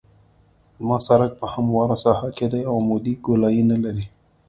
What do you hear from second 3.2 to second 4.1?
ګولایي نلري